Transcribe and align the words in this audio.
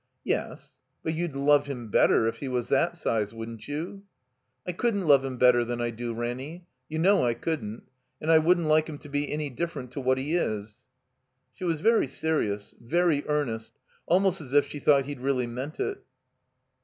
"Yes, 0.23 0.79
but 1.03 1.13
you'd 1.13 1.35
love 1.35 1.67
him 1.67 1.89
better 1.91 2.27
if 2.27 2.37
he 2.37 2.47
was 2.47 2.69
that 2.69 2.97
size, 2.97 3.35
wouldn't 3.35 3.67
you?" 3.67 4.01
"I 4.65 4.71
couldn't 4.71 5.05
love 5.05 5.23
him 5.23 5.37
better 5.37 5.63
than 5.63 5.79
I 5.79 5.91
do, 5.91 6.11
Ranny. 6.11 6.65
You 6.89 6.97
know 6.97 7.23
I 7.23 7.35
couldn't. 7.35 7.83
And 8.19 8.31
I 8.31 8.39
wouldn't 8.39 8.65
like 8.65 8.89
him 8.89 8.97
to 8.97 9.09
be 9.09 9.31
any 9.31 9.51
diflFerent 9.51 9.91
to 9.91 9.99
what 10.01 10.17
he 10.17 10.35
is." 10.35 10.81
She 11.53 11.65
was 11.65 11.81
very 11.81 12.07
serious, 12.07 12.73
very 12.79 13.23
earnest, 13.27 13.77
almost 14.07 14.41
as 14.41 14.53
if 14.53 14.65
she 14.65 14.79
thought 14.79 15.05
he'd 15.05 15.21
really 15.21 15.45
meant 15.45 15.79
it. 15.79 16.03